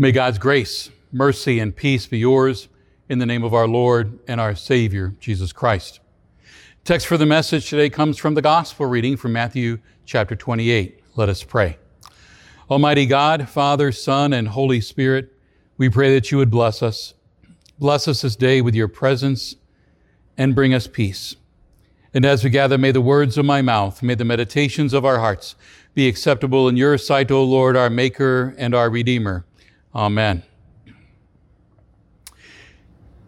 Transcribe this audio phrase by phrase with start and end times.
[0.00, 2.68] May God's grace, mercy, and peace be yours
[3.10, 6.00] in the name of our Lord and our Savior, Jesus Christ.
[6.84, 11.02] Text for the message today comes from the gospel reading from Matthew chapter 28.
[11.16, 11.76] Let us pray.
[12.70, 15.34] Almighty God, Father, Son, and Holy Spirit,
[15.76, 17.12] we pray that you would bless us.
[17.78, 19.56] Bless us this day with your presence
[20.38, 21.36] and bring us peace.
[22.14, 25.18] And as we gather, may the words of my mouth, may the meditations of our
[25.18, 25.56] hearts
[25.92, 29.44] be acceptable in your sight, O Lord, our Maker and our Redeemer.
[29.94, 30.42] Amen.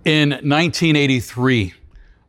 [0.05, 1.75] In 1983,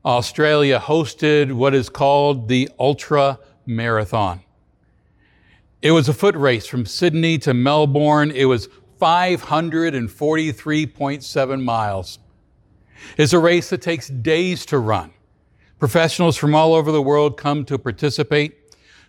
[0.06, 4.42] Australia hosted what is called the Ultra Marathon.
[5.82, 8.32] It was a foot race from Sydney to Melbourne.
[8.32, 8.70] It was
[9.02, 12.20] 543.7 miles.
[13.18, 15.12] It's a race that takes days to run.
[15.80, 18.58] Professionals from all over the world come to participate.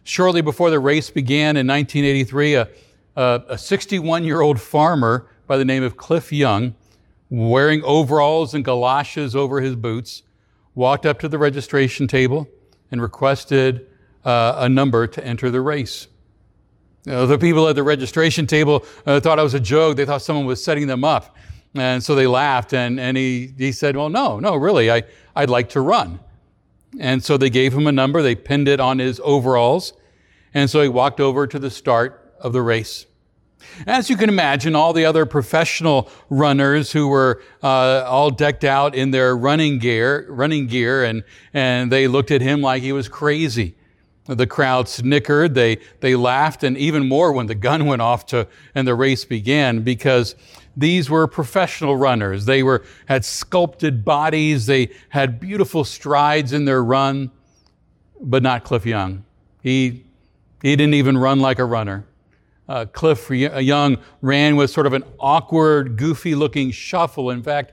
[0.02, 2.69] Shortly before the race began in 1983, a,
[3.16, 6.74] a 61 year old farmer by the name of Cliff Young,
[7.30, 10.22] wearing overalls and galoshes over his boots,
[10.75, 12.48] walked up to the registration table
[12.91, 13.86] and requested
[14.24, 16.08] uh, a number to enter the race.
[17.05, 19.96] the people at the registration table uh, thought it was a joke.
[19.96, 21.36] They thought someone was setting them up.
[21.74, 25.02] And so they laughed, and, and he, he said, Well, no, no, really, I,
[25.34, 26.20] I'd like to run.
[27.00, 29.92] And so they gave him a number, they pinned it on his overalls,
[30.55, 33.06] and so he walked over to the start of the race.
[33.87, 38.95] As you can imagine, all the other professional runners who were uh, all decked out
[38.95, 43.09] in their running gear, running gear, and, and they looked at him like he was
[43.09, 43.75] crazy.
[44.27, 48.47] The crowd snickered, they, they laughed, and even more when the gun went off to,
[48.75, 50.36] and the race began because
[50.77, 52.45] these were professional runners.
[52.45, 57.31] They were, had sculpted bodies, they had beautiful strides in their run,
[58.20, 59.25] but not Cliff Young.
[59.62, 60.05] He,
[60.62, 62.05] he didn't even run like a runner.
[62.69, 67.31] Uh, Cliff Young ran with sort of an awkward, goofy looking shuffle.
[67.31, 67.73] In fact,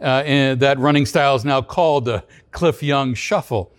[0.00, 0.22] uh,
[0.56, 3.72] that running style is now called the Cliff Young Shuffle.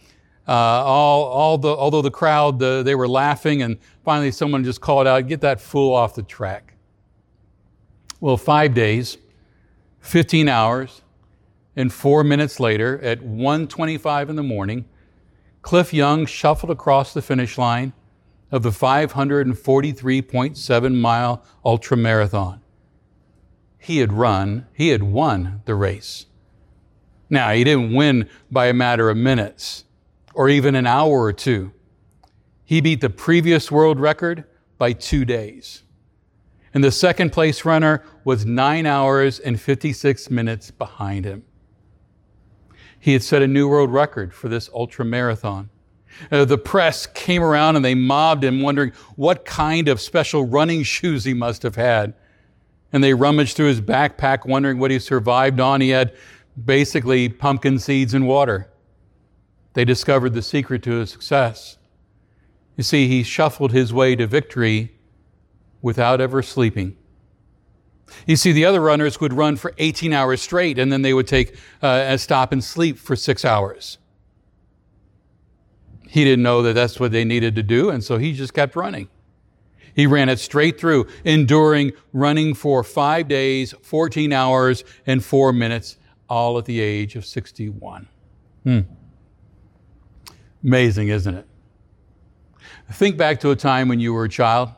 [0.47, 4.81] Uh, all, all the, although the crowd, the, they were laughing, and finally someone just
[4.81, 6.73] called out, Get that fool off the track.
[8.19, 9.18] Well, five days,
[10.00, 11.02] 15 hours,
[11.75, 14.85] and four minutes later, at 1:25 in the morning,
[15.62, 17.94] Cliff Young shuffled across the finish line
[18.53, 22.62] of the 543.7 mile ultra marathon.
[23.80, 26.28] He had run, he had won the race.
[27.31, 29.86] Now, he didn't win by a matter of minutes
[30.36, 31.72] or even an hour or two.
[32.64, 34.44] He beat the previous world record
[34.78, 35.81] by two days.
[36.75, 41.44] And the second place runner was nine hours and 56 minutes behind him.
[43.00, 45.72] He had set a new world record for this ultra marathon.
[46.31, 50.84] Uh, the press came around and they mobbed him, wondering what kind of special running
[50.84, 52.13] shoes he must have had.
[52.91, 55.81] And they rummaged through his backpack, wondering what he survived on.
[55.81, 56.13] He had
[56.63, 58.69] basically pumpkin seeds and water.
[59.73, 61.78] They discovered the secret to his success.
[62.78, 64.94] You see, he shuffled his way to victory
[65.81, 66.96] without ever sleeping.
[68.28, 71.28] You see, the other runners would run for 18 hours straight and then they would
[71.28, 73.97] take uh, a stop and sleep for six hours.
[76.13, 78.75] He didn't know that that's what they needed to do, and so he just kept
[78.75, 79.09] running.
[79.96, 85.97] He ran it straight through, enduring running for five days, 14 hours, and four minutes,
[86.29, 88.07] all at the age of 61.
[88.62, 88.81] Hmm.
[90.63, 91.47] Amazing, isn't it?
[92.91, 94.69] Think back to a time when you were a child.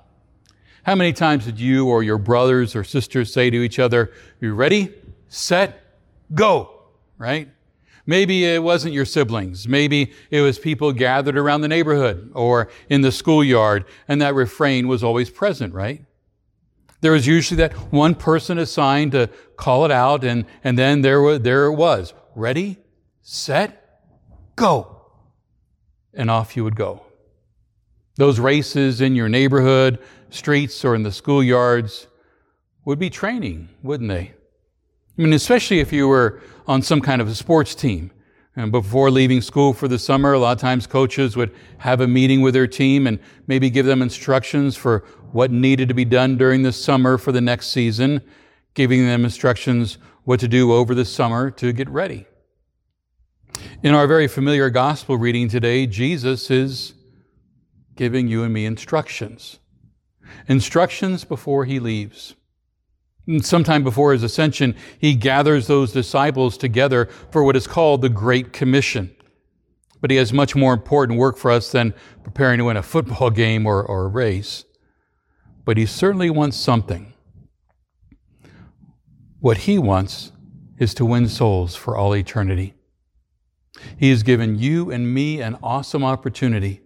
[0.83, 4.53] How many times did you or your brothers or sisters say to each other, You
[4.53, 4.93] ready,
[5.27, 5.97] set,
[6.33, 6.83] go?
[7.17, 7.49] Right?
[8.05, 9.67] Maybe it wasn't your siblings.
[9.67, 14.87] Maybe it was people gathered around the neighborhood or in the schoolyard, and that refrain
[14.87, 16.05] was always present, right?
[17.01, 21.21] There was usually that one person assigned to call it out, and, and then there,
[21.21, 22.13] was, there it was.
[22.35, 22.77] Ready,
[23.21, 24.01] set,
[24.55, 25.01] go.
[26.13, 27.03] And off you would go.
[28.15, 29.99] Those races in your neighborhood,
[30.29, 32.07] streets or in the schoolyards
[32.85, 34.33] would be training, wouldn't they?
[35.17, 38.11] I mean, especially if you were on some kind of a sports team.
[38.55, 42.07] And before leaving school for the summer, a lot of times coaches would have a
[42.07, 44.99] meeting with their team and maybe give them instructions for
[45.31, 48.21] what needed to be done during the summer for the next season,
[48.73, 52.25] giving them instructions what to do over the summer to get ready.
[53.83, 56.93] In our very familiar gospel reading today, Jesus is
[57.95, 59.59] giving you and me instructions
[60.47, 62.35] instructions before he leaves.
[63.41, 68.53] Sometime before his ascension, he gathers those disciples together for what is called the Great
[68.53, 69.15] Commission.
[69.99, 73.29] But he has much more important work for us than preparing to win a football
[73.31, 74.65] game or, or a race.
[75.63, 77.13] But he certainly wants something.
[79.39, 80.31] What he wants
[80.77, 82.75] is to win souls for all eternity.
[83.97, 86.81] He has given you and me an awesome opportunity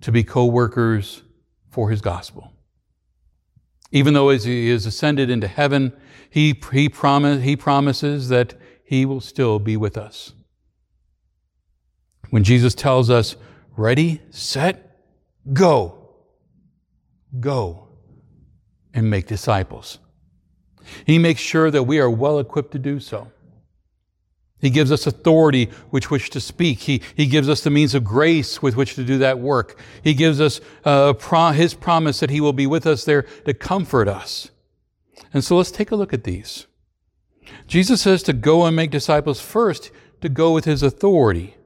[0.00, 1.22] to be co workers
[1.68, 2.49] for his gospel.
[3.92, 5.92] Even though as he is ascended into heaven,
[6.28, 8.54] he, he, promise, he promises that
[8.84, 10.32] he will still be with us.
[12.30, 13.36] When Jesus tells us,
[13.76, 14.98] ready, set,
[15.52, 16.10] go,
[17.40, 17.88] go
[18.94, 19.98] and make disciples.
[21.04, 23.30] He makes sure that we are well equipped to do so.
[24.60, 26.80] He gives us authority with which to speak.
[26.80, 29.78] He, he gives us the means of grace with which to do that work.
[30.04, 33.54] He gives us uh, pro- His promise that He will be with us there to
[33.54, 34.50] comfort us.
[35.32, 36.66] And so let's take a look at these.
[37.66, 39.90] Jesus says to go and make disciples first,
[40.20, 41.56] to go with His authority.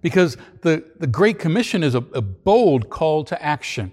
[0.00, 3.92] Because the, the Great Commission is a, a bold call to action.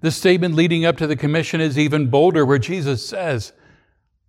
[0.00, 3.52] The statement leading up to the commission is even bolder, where Jesus says,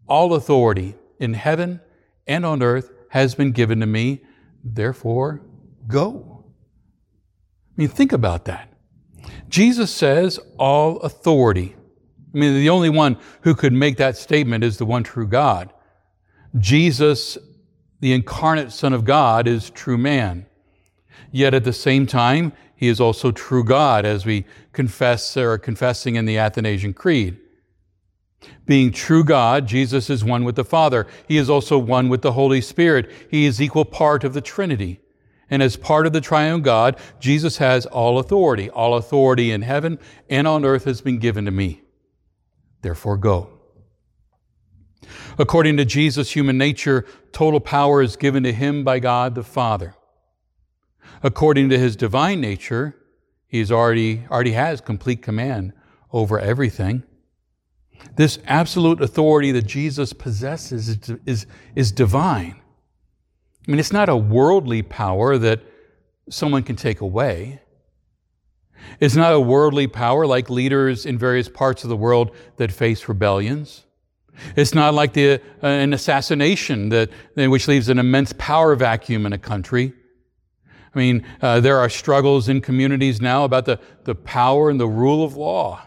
[0.08, 1.82] All authority in heaven
[2.26, 4.21] and on earth has been given to me,
[4.63, 5.42] therefore
[5.88, 6.44] go.
[7.77, 8.74] I mean, think about that.
[9.50, 11.75] Jesus says, All authority.
[12.33, 15.74] I mean, the only one who could make that statement is the one true God.
[16.57, 17.38] Jesus,
[18.00, 20.45] the incarnate Son of God, is true man.
[21.31, 25.57] Yet at the same time, he is also true God, as we confess or are
[25.57, 27.38] confessing in the Athanasian Creed.
[28.66, 31.07] Being true God, Jesus is one with the Father.
[31.28, 33.10] He is also one with the Holy Spirit.
[33.31, 35.00] He is equal part of the Trinity.
[35.50, 38.69] And as part of the triune God, Jesus has all authority.
[38.69, 39.98] All authority in heaven
[40.30, 41.81] and on earth has been given to me.
[42.81, 43.50] Therefore, go.
[45.38, 49.95] According to Jesus' human nature, total power is given to him by God the Father.
[51.24, 52.95] According to his divine nature,
[53.48, 55.74] he's already, already has complete command
[56.12, 57.04] over everything.
[58.16, 61.46] This absolute authority that Jesus possesses is, is,
[61.76, 62.56] is divine.
[63.68, 65.62] I mean, it's not a worldly power that
[66.30, 67.62] someone can take away.
[69.00, 73.08] It's not a worldly power like leaders in various parts of the world that face
[73.08, 73.86] rebellions.
[74.56, 79.34] It's not like the, uh, an assassination that, which leaves an immense power vacuum in
[79.34, 79.94] a country.
[80.94, 84.88] I mean, uh, there are struggles in communities now about the, the power and the
[84.88, 85.82] rule of law.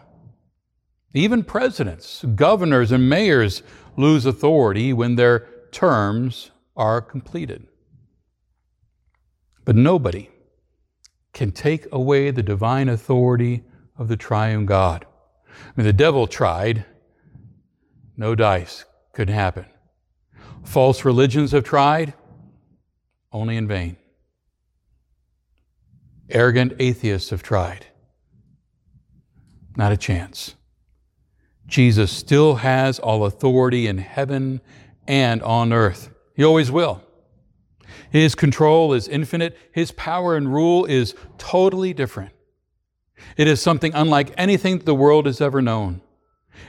[1.13, 3.63] Even presidents, governors, and mayors
[3.97, 7.67] lose authority when their terms are completed.
[9.65, 10.29] But nobody
[11.33, 13.63] can take away the divine authority
[13.97, 15.05] of the triune God.
[15.47, 16.85] I mean, the devil tried,
[18.15, 19.65] no dice, couldn't happen.
[20.63, 22.13] False religions have tried,
[23.31, 23.97] only in vain.
[26.29, 27.87] Arrogant atheists have tried,
[29.75, 30.55] not a chance.
[31.71, 34.59] Jesus still has all authority in heaven
[35.07, 36.09] and on earth.
[36.35, 37.01] He always will.
[38.09, 39.57] His control is infinite.
[39.71, 42.33] His power and rule is totally different.
[43.37, 46.01] It is something unlike anything the world has ever known.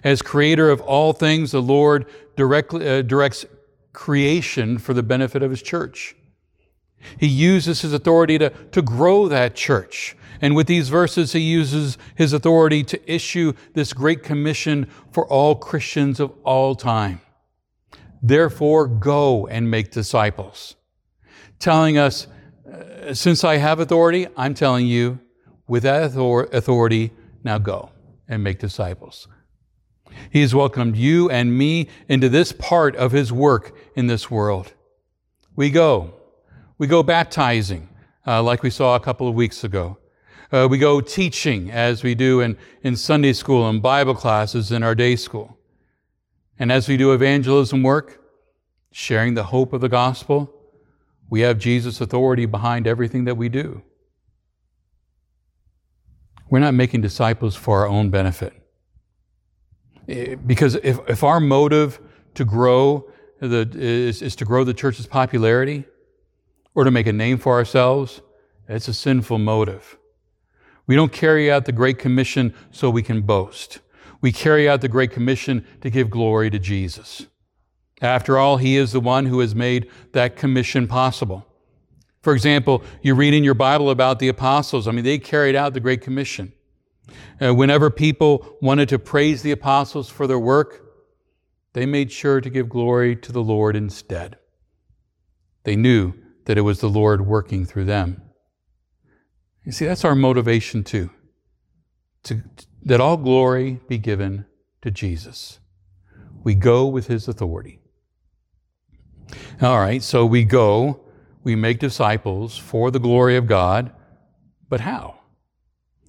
[0.04, 2.06] As creator of all things, the Lord
[2.37, 3.44] directly, uh, directs
[3.93, 6.14] creation for the benefit of His church.
[7.19, 11.96] He uses His authority to, to grow that church, and with these verses, he uses
[12.16, 17.20] his authority to issue this great commission for all Christians of all time.
[18.20, 20.75] Therefore, go and make disciples.
[21.61, 22.26] Telling us,
[22.71, 25.21] uh, since I have authority, I'm telling you,
[25.68, 27.12] with that authority,
[27.44, 27.90] now go
[28.28, 29.28] and make disciples.
[30.30, 34.73] He has welcomed you and me into this part of his work in this world.
[35.54, 36.14] We go.
[36.83, 37.89] We go baptizing,
[38.27, 39.99] uh, like we saw a couple of weeks ago.
[40.51, 44.83] Uh, we go teaching as we do in, in Sunday school and Bible classes in
[44.83, 45.57] our day school.
[46.59, 48.21] And as we do evangelism work,
[48.91, 50.53] sharing the hope of the gospel,
[51.31, 53.83] we have Jesus' authority behind everything that we do.
[56.51, 58.55] We're not making disciples for our own benefit.
[60.09, 62.01] Eh, because if, if our motive
[62.35, 63.09] to grow
[63.39, 65.85] the, is, is to grow the church's popularity
[66.75, 68.21] or to make a name for ourselves,
[68.69, 69.99] it's a sinful motive.
[70.87, 73.81] We don't carry out the Great Commission so we can boast.
[74.21, 77.26] We carry out the Great Commission to give glory to Jesus.
[78.00, 81.47] After all, He is the one who has made that commission possible.
[82.21, 84.87] For example, you read in your Bible about the apostles.
[84.87, 86.52] I mean, they carried out the Great Commission.
[87.41, 90.83] Uh, whenever people wanted to praise the apostles for their work,
[91.73, 94.38] they made sure to give glory to the Lord instead.
[95.64, 98.22] They knew that it was the Lord working through them.
[99.64, 101.11] You see, that's our motivation too.
[102.25, 102.42] To,
[102.84, 104.46] that all glory be given
[104.82, 105.61] to Jesus.
[106.42, 107.80] We go with his authority.
[109.61, 111.00] All right, so we go,
[111.44, 113.92] we make disciples for the glory of God,
[114.68, 115.20] but how?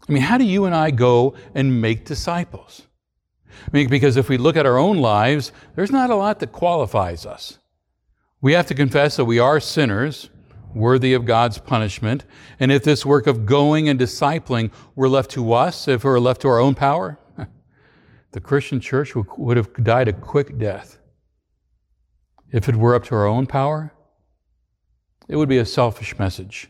[0.07, 2.87] I mean, how do you and I go and make disciples?
[3.65, 6.51] I mean, because if we look at our own lives, there's not a lot that
[6.51, 7.59] qualifies us.
[8.43, 10.29] We have to confess that we are sinners,
[10.75, 12.25] worthy of God's punishment.
[12.59, 16.19] And if this work of going and discipling were left to us, if it were
[16.19, 17.17] left to our own power,
[18.33, 20.97] the Christian church would have died a quick death.
[22.51, 23.93] If it were up to our own power,
[25.29, 26.69] it would be a selfish message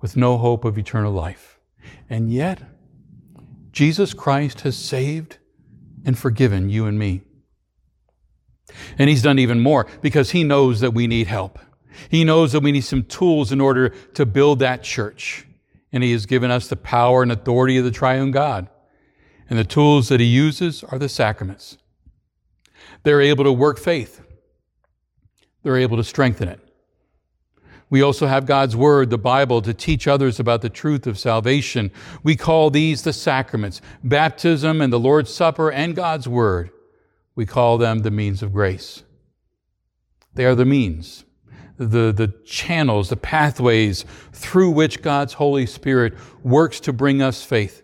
[0.00, 1.60] with no hope of eternal life.
[2.10, 2.60] And yet,
[3.70, 5.38] Jesus Christ has saved
[6.04, 7.22] and forgiven you and me.
[8.98, 11.58] And He's done even more because He knows that we need help.
[12.08, 15.46] He knows that we need some tools in order to build that church.
[15.92, 18.68] And He has given us the power and authority of the triune God.
[19.50, 21.78] And the tools that He uses are the sacraments.
[23.02, 24.20] They're able to work faith,
[25.62, 26.60] they're able to strengthen it.
[27.92, 31.90] We also have God's Word, the Bible, to teach others about the truth of salvation.
[32.22, 36.70] We call these the sacraments baptism and the Lord's Supper and God's Word.
[37.34, 39.02] We call them the means of grace.
[40.34, 41.24] They are the means,
[41.76, 47.82] the, the channels, the pathways through which God's Holy Spirit works to bring us faith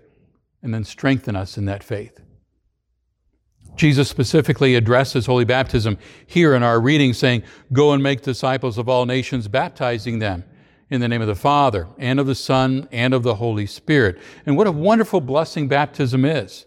[0.63, 2.21] and then strengthen us in that faith.
[3.77, 8.89] Jesus specifically addresses holy baptism here in our reading, saying, Go and make disciples of
[8.89, 10.45] all nations, baptizing them
[10.91, 14.19] in the name of the Father, and of the Son, and of the Holy Spirit.
[14.47, 16.67] And what a wonderful blessing baptism is.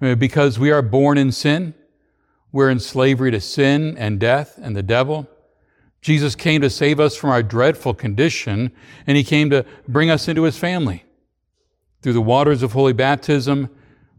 [0.00, 1.74] Because we are born in sin,
[2.52, 5.28] we're in slavery to sin and death and the devil.
[6.00, 8.72] Jesus came to save us from our dreadful condition,
[9.06, 11.04] and He came to bring us into His family.
[12.02, 13.68] Through the waters of holy baptism,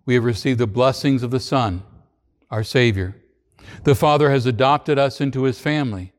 [0.05, 1.83] we have received the blessings of the Son
[2.51, 3.15] our Savior.
[3.83, 6.13] The Father has adopted us into His family.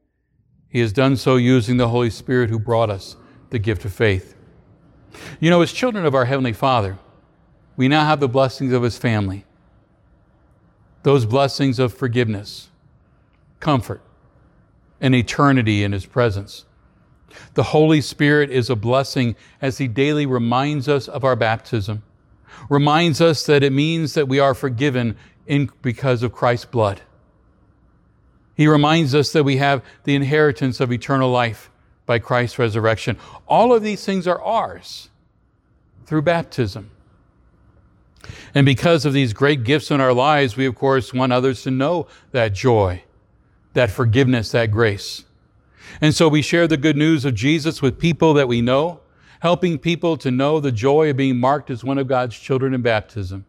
[0.68, 3.16] He has done so using the Holy Spirit who brought us
[3.50, 4.36] the gift of faith.
[5.40, 6.98] You know, as children of our Heavenly Father,
[7.76, 9.44] we now have the blessings of His family.
[11.02, 12.68] Those blessings of forgiveness,
[13.58, 14.02] comfort,
[15.00, 16.66] and eternity in His presence.
[17.54, 22.02] The Holy Spirit is a blessing as He daily reminds us of our baptism,
[22.68, 25.16] reminds us that it means that we are forgiven
[25.46, 27.00] in, because of Christ's blood.
[28.54, 31.70] He reminds us that we have the inheritance of eternal life
[32.04, 33.16] by Christ's resurrection.
[33.48, 35.08] All of these things are ours
[36.04, 36.90] through baptism.
[38.54, 41.70] And because of these great gifts in our lives, we of course want others to
[41.70, 43.04] know that joy,
[43.74, 45.24] that forgiveness, that grace.
[46.00, 49.00] And so we share the good news of Jesus with people that we know,
[49.40, 52.82] helping people to know the joy of being marked as one of God's children in
[52.82, 53.44] baptism.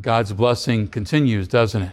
[0.00, 1.92] God's blessing continues, doesn't it?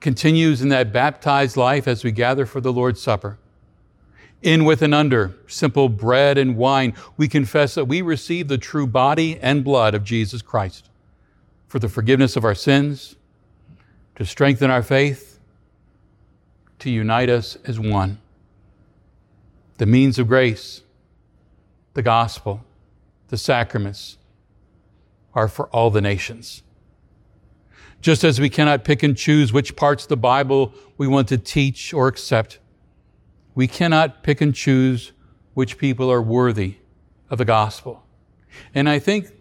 [0.00, 3.38] Continues in that baptized life as we gather for the Lord's Supper.
[4.42, 8.86] In with and under, simple bread and wine, we confess that we receive the true
[8.86, 10.88] body and blood of Jesus Christ
[11.66, 13.16] for the forgiveness of our sins,
[14.14, 15.38] to strengthen our faith,
[16.78, 18.18] to unite us as one.
[19.76, 20.82] The means of grace,
[21.94, 22.64] the gospel,
[23.28, 24.18] the sacraments,
[25.34, 26.62] are for all the nations.
[28.00, 31.38] Just as we cannot pick and choose which parts of the Bible we want to
[31.38, 32.60] teach or accept,
[33.58, 35.10] we cannot pick and choose
[35.54, 36.76] which people are worthy
[37.28, 38.06] of the gospel.
[38.72, 39.32] And I think,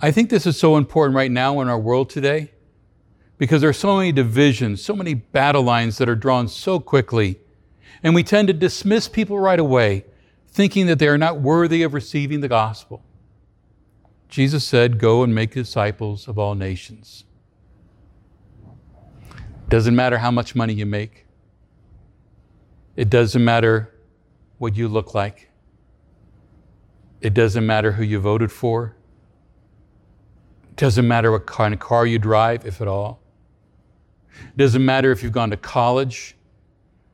[0.00, 2.52] I think this is so important right now in our world today
[3.36, 7.40] because there are so many divisions, so many battle lines that are drawn so quickly.
[8.04, 10.04] And we tend to dismiss people right away,
[10.46, 13.02] thinking that they are not worthy of receiving the gospel.
[14.28, 17.24] Jesus said, Go and make disciples of all nations.
[19.68, 21.24] Doesn't matter how much money you make.
[22.98, 23.94] It doesn't matter
[24.58, 25.50] what you look like.
[27.20, 28.96] It doesn't matter who you voted for.
[30.70, 33.20] It doesn't matter what kind of car you drive, if at all.
[34.40, 36.34] It doesn't matter if you've gone to college.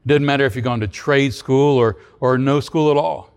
[0.07, 3.35] It doesn't matter if you've gone to trade school or, or no school at all.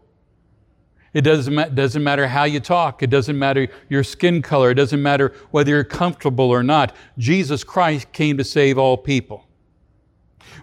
[1.13, 3.03] It doesn't, doesn't matter how you talk.
[3.03, 4.71] It doesn't matter your skin color.
[4.71, 6.95] It doesn't matter whether you're comfortable or not.
[7.17, 9.46] Jesus Christ came to save all people.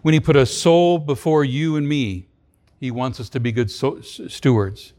[0.03, 2.29] When He put a soul before you and me,
[2.81, 4.93] He wants us to be good so- stewards.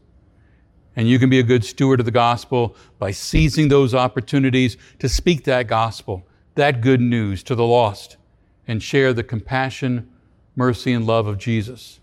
[0.94, 5.08] And you can be a good steward of the gospel by seizing those opportunities to
[5.08, 8.16] speak that gospel, that good news to the lost,
[8.66, 10.08] and share the compassion,
[10.54, 12.00] mercy, and love of Jesus.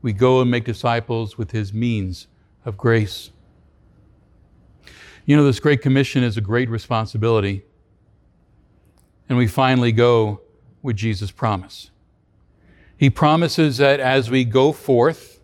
[0.00, 2.26] We go and make disciples with His means
[2.64, 3.30] of grace.
[5.26, 7.64] You know, this Great Commission is a great responsibility.
[9.28, 10.40] And we finally go
[10.86, 11.90] with Jesus' promise.
[12.96, 15.40] He promises that as we go forth,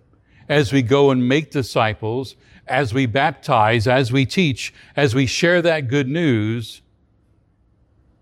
[0.48, 2.34] as we go and make disciples,
[2.66, 6.80] as we baptize, as we teach, as we share that good news,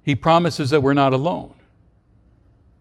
[0.02, 1.54] He promises that we're not alone.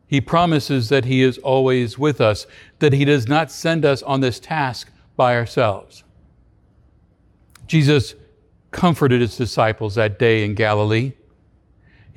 [0.08, 2.48] He promises that He is always with us,
[2.80, 6.04] that He does not send us on this task by ourselves.
[7.68, 8.16] Jesus
[8.72, 11.14] comforted His disciples that day in Galilee.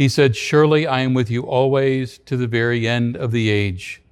[0.02, 4.02] He said, Surely I am with you always to the very end of the age.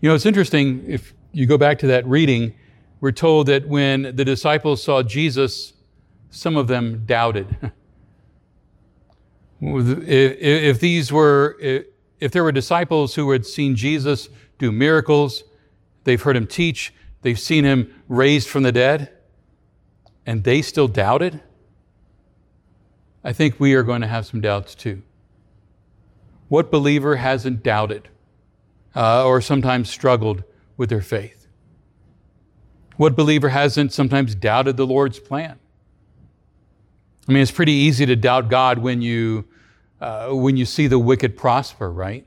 [0.00, 2.54] You know, it's interesting, if you go back to that reading,
[3.02, 5.74] we're told that when the disciples saw Jesus,
[6.30, 7.54] some of them doubted.
[9.60, 11.84] if, these were,
[12.18, 15.44] if there were disciples who had seen Jesus do miracles,
[16.04, 19.12] they've heard him teach, they've seen him raised from the dead,
[20.24, 21.42] and they still doubted,
[23.24, 25.02] I think we are going to have some doubts too.
[26.48, 28.08] What believer hasn't doubted
[28.94, 30.44] uh, or sometimes struggled
[30.76, 31.46] with their faith?
[32.96, 35.58] What believer hasn't sometimes doubted the Lord's plan?
[37.28, 39.46] I mean, it's pretty easy to doubt God when you
[40.00, 42.26] uh, when you see the wicked prosper, right?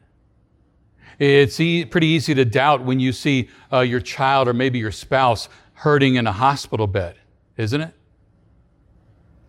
[1.20, 4.92] It's e- pretty easy to doubt when you see uh, your child or maybe your
[4.92, 7.18] spouse hurting in a hospital bed,
[7.58, 7.94] isn't it?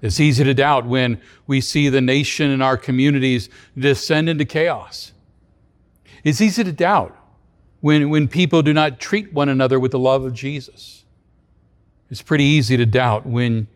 [0.07, 5.13] It's easy to doubt when we see the nation and our communities descend into chaos.
[6.25, 7.17] It's easy to doubt
[7.81, 11.05] when, when people do not treat one another with the love of Jesus.
[12.11, 13.69] It's pretty easy to doubt when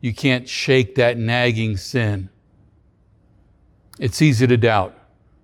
[0.00, 2.30] you can't shake that nagging sin
[3.98, 4.96] it's easy to doubt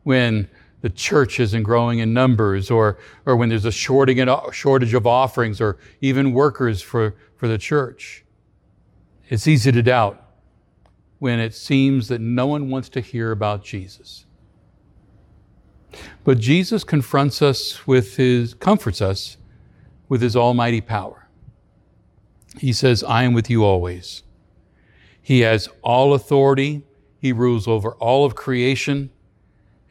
[0.03, 0.49] when
[0.81, 4.19] the church isn't growing in numbers or, or when there's a shortage
[4.95, 8.25] of offerings or even workers for, for the church.
[9.29, 10.22] It's easy to doubt
[11.23, 14.27] when it seems that no one wants to hear about Jesus.
[16.25, 19.37] But Jesus confronts us with his, comforts us
[20.09, 21.29] with his almighty power.
[22.59, 24.25] He says, I am with you always.
[25.23, 26.83] He has all authority
[27.23, 29.11] he rules over all of creation,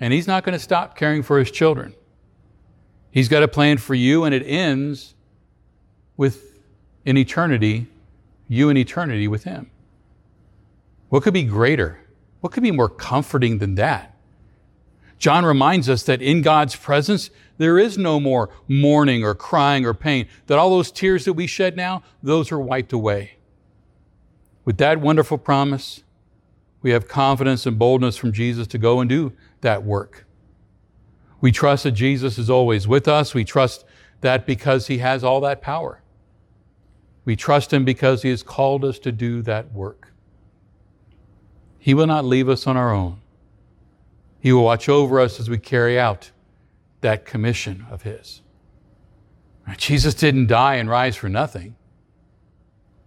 [0.01, 1.95] and He's not going to stop caring for His children.
[3.09, 5.15] He's got a plan for you, and it ends
[6.17, 6.59] with
[7.05, 7.87] in eternity,
[8.49, 9.70] you in eternity with Him.
[11.11, 11.99] What could be greater?
[12.39, 14.15] What could be more comforting than that?
[15.19, 19.93] John reminds us that in God's presence, there is no more mourning or crying or
[19.93, 23.33] pain, that all those tears that we shed now, those are wiped away.
[24.63, 26.01] With that wonderful promise,
[26.81, 30.25] we have confidence and boldness from Jesus to go and do that work.
[31.41, 33.33] We trust that Jesus is always with us.
[33.33, 33.83] We trust
[34.21, 36.01] that because He has all that power.
[37.25, 40.10] We trust Him because He has called us to do that work.
[41.83, 43.21] He will not leave us on our own.
[44.39, 46.29] He will watch over us as we carry out
[47.01, 48.43] that commission of His.
[49.77, 51.75] Jesus didn't die and rise for nothing,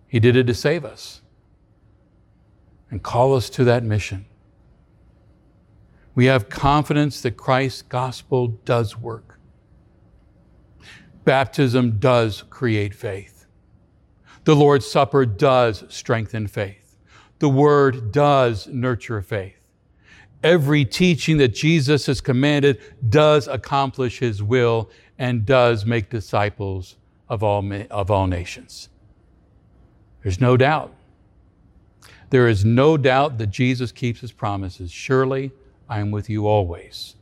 [0.08, 1.22] He did it to save us
[2.90, 4.26] and call us to that mission.
[6.16, 9.38] We have confidence that Christ's gospel does work.
[11.24, 13.46] Baptism does create faith.
[14.42, 16.83] The Lord's Supper does strengthen faith.
[17.44, 19.60] The Word does nurture faith.
[20.42, 26.96] Every teaching that Jesus has commanded does accomplish His will and does make disciples
[27.28, 28.88] of all, of all nations.
[30.22, 30.94] There's no doubt
[32.30, 34.90] there is no doubt that Jesus keeps his promises.
[34.90, 35.52] Surely
[35.86, 37.14] I am with you always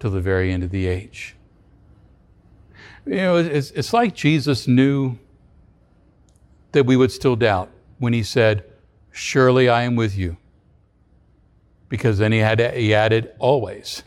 [0.00, 1.36] till the very end of the age.
[3.06, 5.18] You know, it's, it's like Jesus knew
[6.72, 7.70] that we would still doubt
[8.00, 8.64] when he said,
[9.12, 10.38] Surely I am with you.
[11.88, 14.02] Because then he, had, he added, always.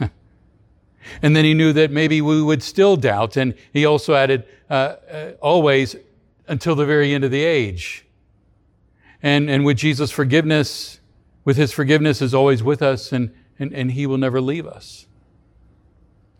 [1.22, 4.96] and then he knew that maybe we would still doubt, and he also added, uh,
[5.10, 5.96] uh, always
[6.48, 8.06] until the very end of the age.
[9.22, 11.00] And, and with Jesus' forgiveness,
[11.44, 15.06] with his forgiveness is always with us, and, and, and he will never leave us.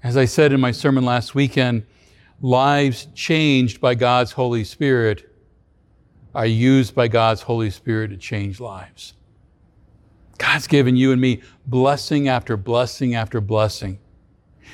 [0.04, 1.86] As I said in my sermon last weekend,
[2.42, 5.32] lives changed by God's Holy Spirit
[6.36, 9.14] are used by God's Holy Spirit to change lives.
[10.38, 14.00] God's given you and me blessing after blessing after blessing.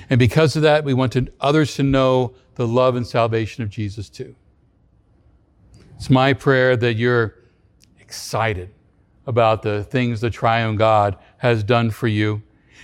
[0.10, 3.70] And because of that, we want to, others to know the love and salvation of
[3.70, 4.36] Jesus too.
[5.96, 7.36] It's my prayer that you're
[8.00, 8.72] excited
[9.28, 12.42] about the things the triune God has done for you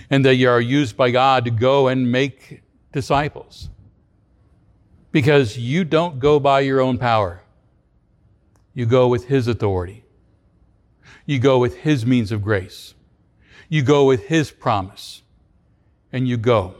[0.08, 2.62] and that you are used by God to go and make
[2.92, 3.70] disciples.
[5.10, 7.42] Because you don't go by your own power,
[8.78, 10.04] you go with His authority,
[11.26, 12.94] you go with His means of grace,
[13.68, 15.22] you go with His promise,
[16.12, 16.76] and you go.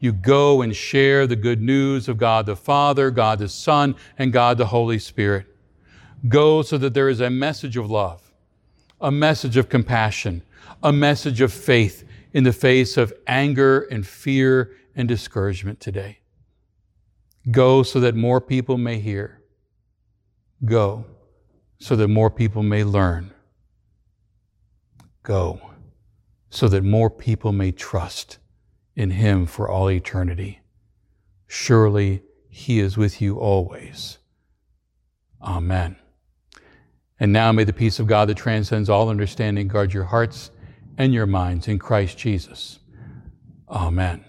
[0.00, 4.32] You go and share the good news of God the Father, God the Son, and
[4.32, 5.46] God the Holy Spirit.
[6.26, 8.32] Go so that there is a message of love,
[9.00, 10.42] a message of compassion,
[10.82, 16.18] a message of faith in the face of anger and fear and discouragement today.
[17.52, 19.43] Go so that more people may hear.
[20.64, 21.04] Go
[21.78, 23.32] so that more people may learn.
[25.22, 25.60] Go
[26.50, 28.38] so that more people may trust
[28.94, 30.60] in Him for all eternity.
[31.48, 34.18] Surely He is with you always.
[35.42, 35.96] Amen.
[37.18, 40.50] And now may the peace of God that transcends all understanding guard your hearts
[40.96, 42.78] and your minds in Christ Jesus.
[43.68, 44.24] Amen.